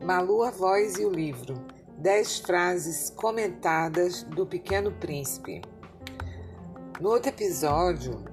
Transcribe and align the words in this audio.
Malu, 0.00 0.44
a 0.44 0.52
voz 0.52 0.94
e 0.94 1.04
o 1.04 1.10
livro. 1.10 1.54
Dez 1.98 2.38
frases 2.38 3.10
comentadas 3.10 4.22
do 4.22 4.46
Pequeno 4.46 4.92
Príncipe. 4.92 5.62
No 7.00 7.08
outro 7.08 7.30
episódio, 7.30 8.24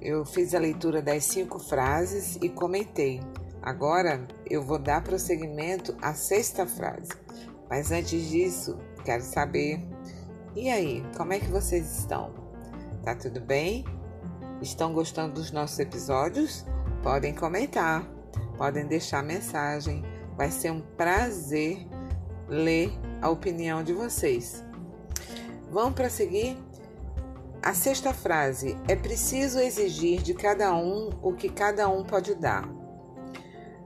eu 0.00 0.24
fiz 0.24 0.52
a 0.52 0.58
leitura 0.58 1.00
das 1.00 1.24
cinco 1.24 1.60
frases 1.60 2.36
e 2.42 2.48
comentei. 2.48 3.20
Agora 3.62 4.26
eu 4.50 4.64
vou 4.64 4.80
dar 4.80 5.04
prosseguimento 5.04 5.96
à 6.02 6.12
sexta 6.12 6.66
frase. 6.66 7.12
Mas 7.70 7.92
antes 7.92 8.28
disso, 8.28 8.76
quero 9.04 9.22
saber: 9.22 9.80
e 10.56 10.68
aí, 10.68 11.04
como 11.16 11.32
é 11.32 11.38
que 11.38 11.46
vocês 11.46 11.98
estão? 11.98 12.41
Tá 13.02 13.14
tudo 13.14 13.40
bem? 13.40 13.84
Estão 14.60 14.92
gostando 14.92 15.34
dos 15.34 15.50
nossos 15.50 15.78
episódios? 15.78 16.64
Podem 17.02 17.34
comentar, 17.34 18.06
podem 18.56 18.86
deixar 18.86 19.22
mensagem 19.22 20.04
Vai 20.36 20.50
ser 20.50 20.70
um 20.70 20.80
prazer 20.80 21.86
ler 22.48 22.90
a 23.20 23.28
opinião 23.28 23.82
de 23.82 23.92
vocês. 23.92 24.64
Vamos 25.70 25.94
prosseguir? 25.94 26.56
A 27.62 27.74
sexta 27.74 28.12
frase: 28.12 28.76
é 28.88 28.96
preciso 28.96 29.60
exigir 29.60 30.22
de 30.22 30.34
cada 30.34 30.74
um 30.74 31.10
o 31.22 31.32
que 31.34 31.48
cada 31.48 31.88
um 31.88 32.02
pode 32.02 32.34
dar. 32.34 32.68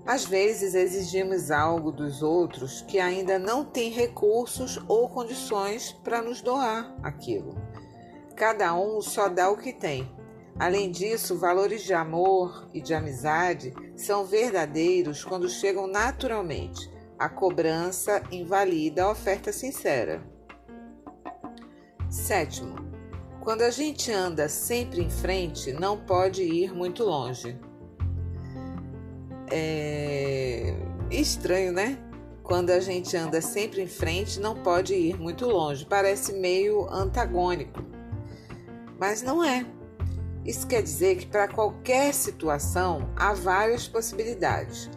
Às 0.07 0.25
vezes 0.25 0.75
exigimos 0.75 1.51
algo 1.51 1.91
dos 1.91 2.23
outros 2.23 2.81
que 2.83 3.01
ainda 3.01 3.41
não 3.41 3.65
têm 3.65 3.91
recursos 3.91 4.81
ou 4.87 5.09
condições 5.09 5.93
para 6.05 6.23
nos 6.23 6.41
doar 6.41 6.95
aquilo. 7.03 7.57
Cada 8.37 8.75
um 8.75 9.01
só 9.01 9.29
dá 9.29 9.51
o 9.51 9.57
que 9.57 9.73
tem. 9.73 10.15
Além 10.59 10.91
disso, 10.91 11.39
valores 11.39 11.83
de 11.83 11.95
amor 11.95 12.69
e 12.73 12.83
de 12.83 12.93
amizade 12.93 13.75
são 13.97 14.27
verdadeiros 14.27 15.25
quando 15.25 15.49
chegam 15.49 15.87
naturalmente. 15.87 16.91
A 17.19 17.31
cobrança 17.31 18.23
invalida 18.31 19.05
a 19.05 19.11
oferta 19.11 19.53
sincera. 19.53 20.23
Sétimo, 22.11 22.77
quando 23.41 23.63
a 23.63 23.71
gente 23.71 24.13
anda 24.13 24.49
sempre 24.51 25.03
em 25.03 25.11
frente, 25.11 25.73
não 25.73 25.99
pode 25.99 26.43
ir 26.43 26.75
muito 26.75 27.05
longe. 27.05 27.59
É 29.51 30.75
estranho, 31.11 31.73
né? 31.73 31.99
Quando 32.43 32.71
a 32.71 32.81
gente 32.81 33.17
anda 33.17 33.41
sempre 33.41 33.81
em 33.81 33.87
frente, 33.87 34.39
não 34.39 34.55
pode 34.55 34.95
ir 34.95 35.19
muito 35.19 35.47
longe. 35.47 35.87
Parece 35.87 36.33
meio 36.35 36.87
antagônico. 36.91 37.96
Mas 38.99 39.23
não 39.23 39.43
é. 39.43 39.67
Isso 40.45 40.67
quer 40.67 40.83
dizer 40.83 41.17
que 41.17 41.27
para 41.27 41.49
qualquer 41.49 42.15
situação 42.15 43.13
há 43.17 43.33
várias 43.33 43.89
possibilidades, 43.89 44.89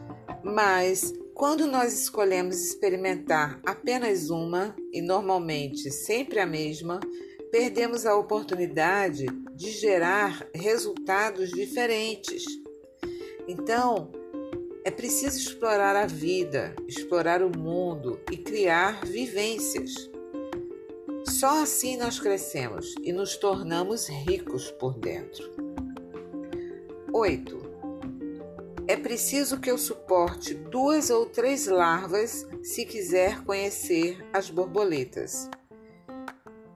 mas 0.43 1.13
quando 1.33 1.65
nós 1.65 1.93
escolhemos 2.01 2.59
experimentar 2.61 3.59
apenas 3.65 4.29
uma, 4.29 4.75
e 4.91 5.01
normalmente 5.01 5.89
sempre 5.89 6.39
a 6.39 6.45
mesma, 6.45 6.99
perdemos 7.51 8.05
a 8.05 8.15
oportunidade 8.15 9.25
de 9.55 9.71
gerar 9.71 10.45
resultados 10.53 11.49
diferentes. 11.49 12.43
Então, 13.47 14.11
é 14.83 14.91
preciso 14.91 15.37
explorar 15.37 15.95
a 15.95 16.05
vida, 16.05 16.75
explorar 16.87 17.41
o 17.41 17.57
mundo 17.57 18.19
e 18.31 18.37
criar 18.37 19.05
vivências. 19.05 19.93
Só 21.39 21.63
assim 21.63 21.95
nós 21.95 22.19
crescemos 22.19 22.95
e 23.01 23.13
nos 23.13 23.37
tornamos 23.37 24.09
ricos 24.09 24.71
por 24.71 24.99
dentro. 24.99 25.49
8. 27.13 27.57
É 28.85 28.97
preciso 28.97 29.57
que 29.57 29.71
eu 29.71 29.77
suporte 29.77 30.53
duas 30.53 31.09
ou 31.09 31.25
três 31.25 31.65
larvas 31.65 32.45
se 32.61 32.83
quiser 32.83 33.41
conhecer 33.45 34.17
as 34.33 34.49
borboletas. 34.49 35.49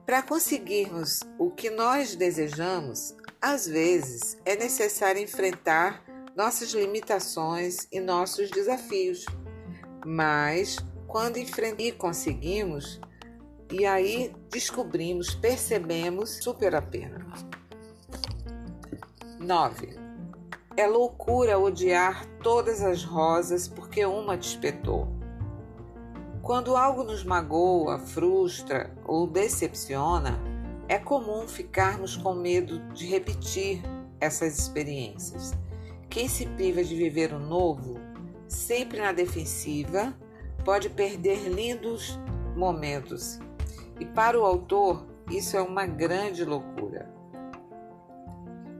Para 0.06 0.22
conseguirmos 0.22 1.20
o 1.38 1.50
que 1.50 1.68
nós 1.68 2.16
desejamos, 2.16 3.14
às 3.42 3.66
vezes 3.66 4.38
é 4.46 4.56
necessário 4.56 5.20
enfrentar 5.20 6.02
nossas 6.34 6.72
limitações 6.72 7.86
e 7.92 8.00
nossos 8.00 8.50
desafios. 8.50 9.26
Mas 10.06 10.78
quando 11.06 11.36
enfrentamos 11.36 11.84
e 11.84 11.92
conseguimos, 11.92 12.98
e 13.70 13.86
aí 13.86 14.34
descobrimos, 14.50 15.34
percebemos 15.34 16.38
super 16.42 16.74
a 16.74 16.82
pena. 16.82 17.26
9. 19.38 19.98
É 20.76 20.86
loucura 20.86 21.58
odiar 21.58 22.26
todas 22.42 22.82
as 22.82 23.04
rosas 23.04 23.68
porque 23.68 24.04
uma 24.04 24.36
te 24.36 24.48
espetou. 24.48 25.08
Quando 26.42 26.76
algo 26.76 27.04
nos 27.04 27.24
magoa, 27.24 27.98
frustra 27.98 28.94
ou 29.04 29.26
decepciona, 29.26 30.38
é 30.88 30.98
comum 30.98 31.48
ficarmos 31.48 32.16
com 32.16 32.34
medo 32.34 32.80
de 32.92 33.06
repetir 33.06 33.82
essas 34.20 34.58
experiências. 34.58 35.52
Quem 36.10 36.28
se 36.28 36.46
priva 36.46 36.84
de 36.84 36.94
viver 36.94 37.32
o 37.32 37.38
novo, 37.38 37.98
sempre 38.46 38.98
na 38.98 39.12
defensiva, 39.12 40.14
pode 40.64 40.90
perder 40.90 41.48
lindos 41.48 42.18
momentos 42.54 43.38
e 43.98 44.04
para 44.04 44.38
o 44.38 44.44
autor, 44.44 45.06
isso 45.30 45.56
é 45.56 45.62
uma 45.62 45.86
grande 45.86 46.44
loucura. 46.44 47.12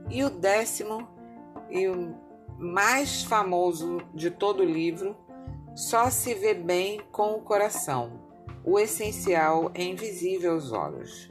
E 0.09 0.23
o 0.23 0.29
décimo 0.29 1.07
e 1.69 1.87
o 1.87 2.15
mais 2.57 3.23
famoso 3.23 4.01
de 4.13 4.31
todo 4.31 4.61
o 4.61 4.65
livro, 4.65 5.15
só 5.75 6.09
se 6.09 6.33
vê 6.33 6.53
bem 6.53 7.01
com 7.11 7.33
o 7.33 7.41
coração. 7.41 8.21
O 8.63 8.79
essencial 8.79 9.71
é 9.73 9.83
invisível 9.83 10.53
aos 10.53 10.71
olhos. 10.71 11.29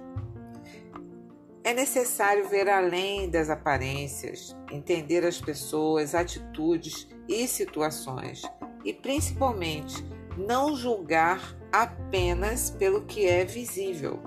É 1.64 1.72
necessário 1.72 2.46
ver 2.48 2.68
além 2.68 3.30
das 3.30 3.48
aparências, 3.48 4.54
entender 4.70 5.24
as 5.24 5.40
pessoas, 5.40 6.14
atitudes 6.14 7.08
e 7.26 7.48
situações 7.48 8.42
e, 8.84 8.92
principalmente, 8.92 10.04
não 10.36 10.76
julgar 10.76 11.56
apenas 11.72 12.70
pelo 12.70 13.02
que 13.02 13.26
é 13.26 13.44
visível. 13.44 14.20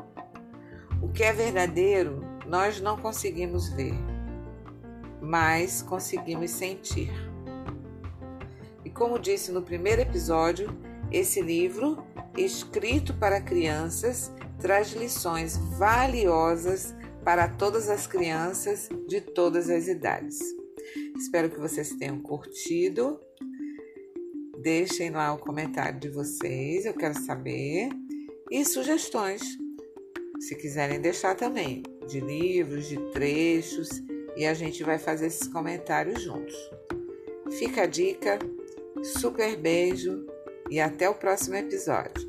O 1.01 1.09
que 1.09 1.23
é 1.23 1.33
verdadeiro 1.33 2.21
nós 2.45 2.79
não 2.81 2.97
conseguimos 2.97 3.69
ver, 3.69 3.93
mas 5.21 5.81
conseguimos 5.81 6.51
sentir. 6.51 7.11
E 8.83 8.89
como 8.89 9.19
disse 9.19 9.51
no 9.51 9.61
primeiro 9.61 10.01
episódio, 10.01 10.69
esse 11.11 11.41
livro, 11.41 12.03
escrito 12.37 13.13
para 13.13 13.41
crianças, 13.41 14.31
traz 14.59 14.93
lições 14.93 15.57
valiosas 15.77 16.95
para 17.23 17.47
todas 17.47 17.89
as 17.89 18.07
crianças 18.07 18.89
de 19.07 19.19
todas 19.19 19.69
as 19.69 19.87
idades. 19.87 20.39
Espero 21.17 21.49
que 21.49 21.59
vocês 21.59 21.89
tenham 21.95 22.19
curtido 22.19 23.19
Deixem 24.67 25.11
lá 25.11 25.33
o 25.33 25.37
comentário 25.37 25.97
de 25.97 26.09
vocês, 26.09 26.85
eu 26.85 26.93
quero 26.93 27.17
saber. 27.17 27.87
E 28.51 28.65
sugestões, 28.65 29.41
se 30.41 30.57
quiserem 30.57 30.99
deixar 30.99 31.35
também, 31.35 31.83
de 32.05 32.19
livros, 32.19 32.85
de 32.89 32.97
trechos, 33.11 33.87
e 34.35 34.45
a 34.45 34.53
gente 34.53 34.83
vai 34.83 34.99
fazer 34.99 35.27
esses 35.27 35.47
comentários 35.47 36.21
juntos. 36.21 36.53
Fica 37.57 37.83
a 37.83 37.85
dica, 37.85 38.39
super 39.21 39.55
beijo 39.55 40.27
e 40.69 40.81
até 40.81 41.09
o 41.09 41.15
próximo 41.15 41.55
episódio. 41.55 42.26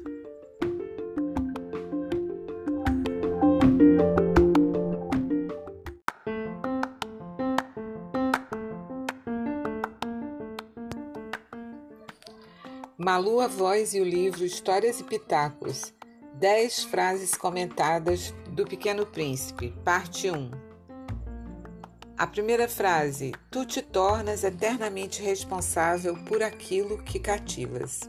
Malu, 13.19 13.41
a 13.41 13.49
voz 13.49 13.95
e 13.95 14.01
o 14.01 14.05
livro 14.05 14.45
Histórias 14.45 15.01
e 15.01 15.03
Pitacos. 15.03 15.93
10 16.35 16.85
frases 16.85 17.35
comentadas 17.35 18.33
do 18.53 18.65
Pequeno 18.65 19.05
Príncipe, 19.05 19.75
parte 19.85 20.31
1. 20.31 20.53
A 22.17 22.27
primeira 22.29 22.69
frase: 22.69 23.33
Tu 23.51 23.67
te 23.67 23.83
tornas 23.83 24.45
eternamente 24.45 25.21
responsável 25.21 26.17
por 26.29 26.45
aquilo 26.45 27.03
que 27.03 27.19
cativas. 27.19 28.09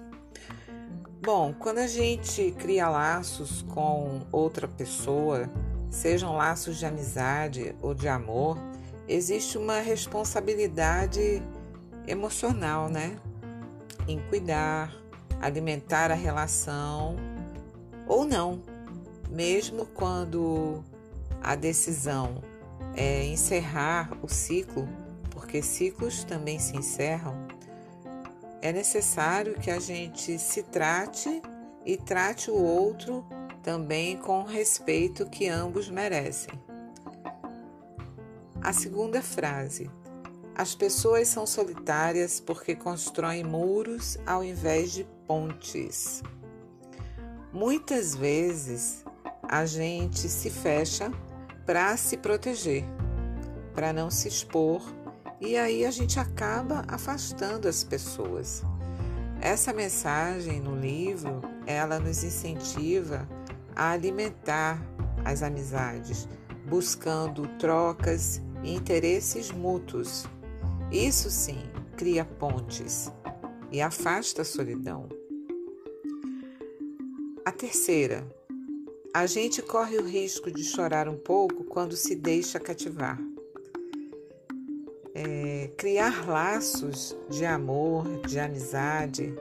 Bom, 1.25 1.55
quando 1.57 1.79
a 1.79 1.87
gente 1.87 2.51
cria 2.59 2.87
laços 2.87 3.63
com 3.63 4.21
outra 4.31 4.67
pessoa, 4.67 5.49
sejam 5.89 6.37
laços 6.37 6.77
de 6.77 6.85
amizade 6.85 7.75
ou 7.81 7.95
de 7.95 8.07
amor, 8.07 8.59
existe 9.07 9.57
uma 9.57 9.79
responsabilidade 9.79 11.41
emocional, 12.05 12.87
né? 12.89 13.19
Em 14.09 14.19
cuidar, 14.27 14.91
alimentar 15.39 16.11
a 16.11 16.15
relação 16.15 17.15
ou 18.07 18.25
não, 18.25 18.63
mesmo 19.29 19.85
quando 19.85 20.83
a 21.41 21.55
decisão 21.55 22.43
é, 22.95 23.23
encerrar 23.25 24.11
o 24.23 24.27
ciclo, 24.27 24.89
porque 25.29 25.61
ciclos 25.61 26.23
também 26.23 26.57
se 26.57 26.75
encerram, 26.75 27.47
é 28.61 28.73
necessário 28.73 29.53
que 29.59 29.69
a 29.69 29.79
gente 29.79 30.39
se 30.39 30.63
trate 30.63 31.41
e 31.85 31.95
trate 31.95 32.49
o 32.49 32.55
outro 32.55 33.23
também 33.61 34.17
com 34.17 34.41
o 34.41 34.45
respeito 34.45 35.25
que 35.27 35.47
ambos 35.47 35.89
merecem. 35.89 36.53
A 38.61 38.73
segunda 38.73 39.21
frase: 39.21 39.89
As 40.59 40.75
pessoas 40.75 41.29
são 41.29 41.47
solitárias 41.47 42.41
porque 42.41 42.75
constroem 42.75 43.45
muros 43.45 44.17
ao 44.25 44.43
invés 44.43 44.91
de 44.91 45.05
pontes. 45.25 46.21
Muitas 47.53 48.13
vezes 48.13 49.05
a 49.41 49.65
gente 49.65 50.27
se 50.27 50.49
fecha 50.49 51.13
para 51.65 51.95
se 51.95 52.17
proteger, 52.17 52.83
para 53.73 53.93
não 53.93 54.11
se 54.11 54.27
expor, 54.27 54.81
e 55.39 55.55
aí 55.55 55.85
a 55.85 55.91
gente 55.91 56.19
acaba 56.19 56.83
afastando 56.89 57.65
as 57.65 57.81
pessoas. 57.81 58.61
Essa 59.39 59.71
mensagem 59.71 60.59
no 60.59 60.75
livro, 60.75 61.39
ela 61.65 62.01
nos 62.01 62.21
incentiva 62.21 63.25
a 63.73 63.91
alimentar 63.91 64.77
as 65.23 65.41
amizades, 65.41 66.27
buscando 66.67 67.47
trocas 67.57 68.41
e 68.61 68.75
interesses 68.75 69.51
mútuos. 69.51 70.27
Isso 70.91 71.29
sim 71.29 71.61
cria 71.95 72.25
pontes 72.25 73.11
e 73.71 73.79
afasta 73.79 74.41
a 74.41 74.45
solidão. 74.45 75.07
A 77.45 77.51
terceira, 77.51 78.27
a 79.13 79.27
gente 79.27 79.61
corre 79.61 79.97
o 79.97 80.03
risco 80.03 80.49
de 80.49 80.63
chorar 80.63 81.07
um 81.07 81.15
pouco 81.17 81.63
quando 81.63 81.95
se 81.95 82.15
deixa 82.15 82.59
cativar. 82.59 83.19
É, 85.13 85.69
criar 85.77 86.27
laços 86.27 87.15
de 87.29 87.45
amor, 87.45 88.21
de 88.21 88.39
amizade, 88.39 89.35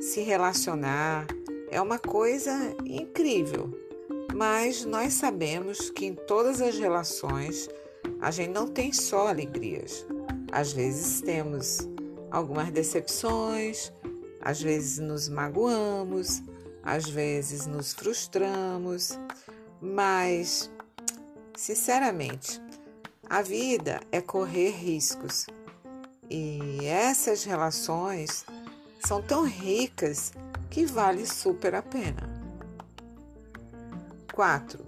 se 0.00 0.20
relacionar 0.20 1.26
é 1.70 1.80
uma 1.80 1.98
coisa 1.98 2.52
incrível, 2.84 3.68
mas 4.32 4.84
nós 4.84 5.14
sabemos 5.14 5.90
que 5.90 6.06
em 6.06 6.14
todas 6.14 6.60
as 6.60 6.78
relações 6.78 7.68
a 8.20 8.30
gente 8.30 8.50
não 8.50 8.68
tem 8.68 8.92
só 8.92 9.26
alegrias. 9.26 10.06
Às 10.54 10.72
vezes 10.72 11.20
temos 11.20 11.80
algumas 12.30 12.70
decepções, 12.70 13.92
às 14.40 14.62
vezes 14.62 15.00
nos 15.00 15.28
magoamos, 15.28 16.44
às 16.80 17.08
vezes 17.08 17.66
nos 17.66 17.92
frustramos, 17.92 19.18
mas, 19.82 20.70
sinceramente, 21.56 22.62
a 23.28 23.42
vida 23.42 23.98
é 24.12 24.20
correr 24.20 24.70
riscos 24.70 25.48
e 26.30 26.84
essas 26.84 27.42
relações 27.42 28.46
são 29.04 29.20
tão 29.20 29.42
ricas 29.42 30.32
que 30.70 30.86
vale 30.86 31.26
super 31.26 31.74
a 31.74 31.82
pena. 31.82 32.32
4. 34.32 34.86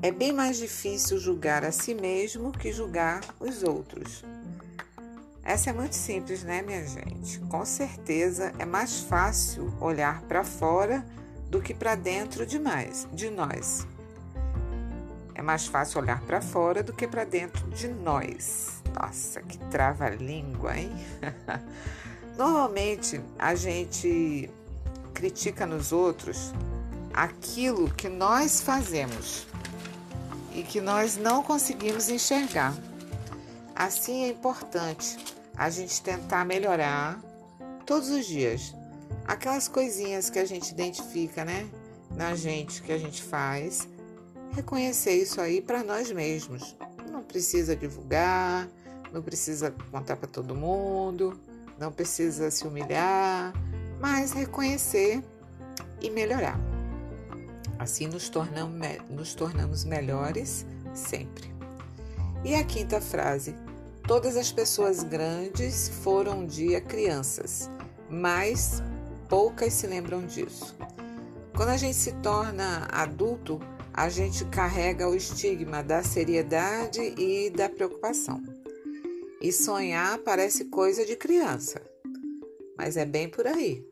É 0.00 0.10
bem 0.10 0.32
mais 0.32 0.56
difícil 0.56 1.18
julgar 1.18 1.62
a 1.62 1.72
si 1.72 1.92
mesmo 1.94 2.50
que 2.50 2.72
julgar 2.72 3.20
os 3.38 3.62
outros. 3.62 4.24
Essa 5.44 5.68
é 5.68 5.72
muito 5.74 5.94
simples, 5.94 6.42
né, 6.42 6.62
minha 6.62 6.86
gente? 6.86 7.38
Com 7.50 7.66
certeza 7.66 8.50
é 8.58 8.64
mais 8.64 9.00
fácil 9.00 9.70
olhar 9.78 10.22
para 10.22 10.42
fora 10.42 11.04
do 11.50 11.60
que 11.60 11.74
para 11.74 11.94
dentro 11.94 12.46
demais 12.46 13.06
de 13.12 13.28
nós. 13.28 13.86
É 15.34 15.42
mais 15.42 15.66
fácil 15.66 16.00
olhar 16.00 16.22
para 16.22 16.40
fora 16.40 16.82
do 16.82 16.94
que 16.94 17.06
para 17.06 17.24
dentro 17.24 17.68
de 17.72 17.88
nós. 17.88 18.82
Nossa, 18.94 19.42
que 19.42 19.58
trava-língua, 19.70 20.78
hein? 20.78 20.90
Normalmente 22.38 23.20
a 23.38 23.54
gente 23.54 24.48
critica 25.12 25.66
nos 25.66 25.92
outros 25.92 26.54
aquilo 27.12 27.90
que 27.90 28.08
nós 28.08 28.62
fazemos 28.62 29.46
e 30.54 30.62
que 30.62 30.80
nós 30.80 31.18
não 31.18 31.42
conseguimos 31.42 32.08
enxergar. 32.08 32.74
Assim 33.76 34.24
é 34.24 34.28
importante 34.28 35.33
a 35.56 35.70
gente 35.70 36.02
tentar 36.02 36.44
melhorar 36.44 37.20
todos 37.86 38.08
os 38.08 38.26
dias. 38.26 38.74
Aquelas 39.26 39.68
coisinhas 39.68 40.28
que 40.28 40.38
a 40.38 40.44
gente 40.44 40.70
identifica, 40.70 41.44
né? 41.44 41.68
Na 42.10 42.34
gente 42.34 42.82
que 42.82 42.92
a 42.92 42.98
gente 42.98 43.22
faz, 43.22 43.88
reconhecer 44.54 45.14
isso 45.14 45.40
aí 45.40 45.60
para 45.60 45.82
nós 45.82 46.10
mesmos. 46.10 46.76
Não 47.10 47.22
precisa 47.22 47.74
divulgar, 47.74 48.68
não 49.12 49.22
precisa 49.22 49.74
contar 49.90 50.16
para 50.16 50.28
todo 50.28 50.54
mundo, 50.54 51.38
não 51.78 51.90
precisa 51.92 52.50
se 52.50 52.66
humilhar, 52.66 53.52
mas 54.00 54.32
reconhecer 54.32 55.22
e 56.00 56.10
melhorar. 56.10 56.58
Assim 57.78 58.06
nos 58.06 58.28
tornamos, 58.28 58.78
nos 59.10 59.34
tornamos 59.34 59.84
melhores 59.84 60.66
sempre. 60.94 61.52
E 62.44 62.54
a 62.54 62.64
quinta 62.64 63.00
frase: 63.00 63.54
Todas 64.06 64.36
as 64.36 64.52
pessoas 64.52 65.02
grandes 65.02 65.88
foram 65.88 66.40
um 66.40 66.46
dia 66.46 66.78
crianças, 66.78 67.70
mas 68.10 68.82
poucas 69.30 69.72
se 69.72 69.86
lembram 69.86 70.26
disso. 70.26 70.76
Quando 71.56 71.70
a 71.70 71.78
gente 71.78 71.96
se 71.96 72.12
torna 72.16 72.86
adulto, 72.92 73.58
a 73.94 74.10
gente 74.10 74.44
carrega 74.46 75.08
o 75.08 75.16
estigma 75.16 75.82
da 75.82 76.02
seriedade 76.02 77.00
e 77.16 77.48
da 77.48 77.66
preocupação. 77.66 78.42
E 79.40 79.50
sonhar 79.50 80.18
parece 80.18 80.66
coisa 80.66 81.06
de 81.06 81.16
criança, 81.16 81.80
mas 82.76 82.98
é 82.98 83.06
bem 83.06 83.26
por 83.26 83.46
aí. 83.46 83.88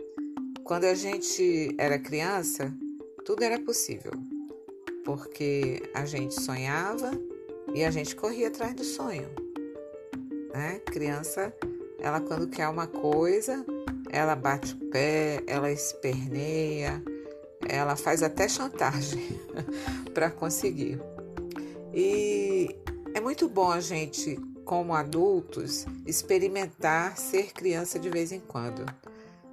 Quando 0.62 0.84
a 0.84 0.94
gente 0.94 1.74
era 1.78 1.98
criança, 1.98 2.70
tudo 3.24 3.44
era 3.44 3.58
possível, 3.58 4.12
porque 5.06 5.82
a 5.94 6.04
gente 6.04 6.38
sonhava 6.38 7.10
e 7.74 7.82
a 7.82 7.90
gente 7.90 8.14
corria 8.14 8.48
atrás 8.48 8.74
do 8.74 8.84
sonho. 8.84 9.41
Né? 10.52 10.80
Criança, 10.86 11.52
ela 11.98 12.20
quando 12.20 12.48
quer 12.48 12.68
uma 12.68 12.86
coisa, 12.86 13.64
ela 14.10 14.36
bate 14.36 14.74
o 14.74 14.90
pé, 14.90 15.42
ela 15.46 15.70
esperneia, 15.70 17.02
ela 17.68 17.96
faz 17.96 18.22
até 18.22 18.48
chantagem 18.48 19.40
para 20.12 20.30
conseguir. 20.30 21.00
E 21.94 22.76
é 23.14 23.20
muito 23.20 23.48
bom 23.48 23.70
a 23.70 23.80
gente, 23.80 24.36
como 24.64 24.94
adultos, 24.94 25.86
experimentar 26.06 27.16
ser 27.16 27.52
criança 27.52 27.98
de 27.98 28.10
vez 28.10 28.32
em 28.32 28.40
quando. 28.40 28.84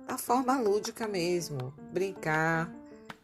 Da 0.07 0.17
forma 0.17 0.59
lúdica 0.59 1.07
mesmo, 1.07 1.73
brincar, 1.93 2.73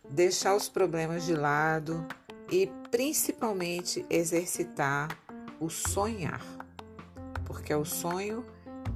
deixar 0.09 0.55
os 0.55 0.69
problemas 0.69 1.25
de 1.25 1.33
lado 1.33 2.05
e 2.51 2.69
principalmente 2.91 4.05
exercitar 4.09 5.17
o 5.59 5.69
sonhar, 5.69 6.41
porque 7.45 7.71
é 7.71 7.77
o 7.77 7.85
sonho 7.85 8.45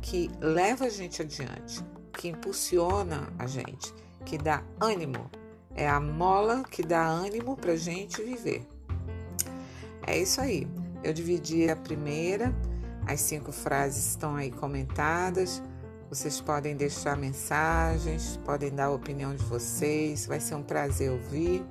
que 0.01 0.29
leva 0.39 0.85
a 0.85 0.89
gente 0.89 1.21
adiante, 1.21 1.83
que 2.13 2.27
impulsiona 2.27 3.27
a 3.37 3.47
gente, 3.47 3.93
que 4.25 4.37
dá 4.37 4.63
ânimo, 4.79 5.29
é 5.75 5.87
a 5.87 5.99
mola 5.99 6.63
que 6.63 6.83
dá 6.83 7.05
ânimo 7.05 7.55
para 7.55 7.73
a 7.73 7.77
gente 7.77 8.21
viver. 8.21 8.67
É 10.05 10.17
isso 10.17 10.41
aí. 10.41 10.67
Eu 11.03 11.13
dividi 11.13 11.69
a 11.69 11.75
primeira, 11.75 12.53
as 13.07 13.21
cinco 13.21 13.51
frases 13.51 14.09
estão 14.09 14.35
aí 14.35 14.51
comentadas. 14.51 15.63
Vocês 16.09 16.41
podem 16.41 16.75
deixar 16.75 17.15
mensagens, 17.15 18.37
podem 18.43 18.71
dar 18.71 18.85
a 18.85 18.91
opinião 18.91 19.35
de 19.35 19.43
vocês, 19.45 20.25
vai 20.25 20.39
ser 20.39 20.55
um 20.55 20.63
prazer 20.63 21.11
ouvir. 21.11 21.63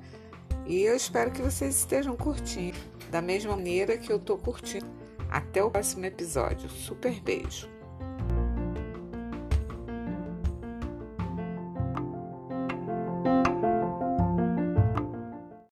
E 0.65 0.81
eu 0.81 0.95
espero 0.95 1.31
que 1.31 1.41
vocês 1.41 1.75
estejam 1.77 2.15
curtindo 2.15 2.77
da 3.11 3.21
mesma 3.21 3.55
maneira 3.55 3.97
que 3.97 4.11
eu 4.11 4.17
estou 4.17 4.37
curtindo. 4.37 4.98
Até 5.29 5.63
o 5.63 5.69
próximo 5.69 6.05
episódio. 6.05 6.69
Super 6.69 7.19
beijo! 7.21 7.78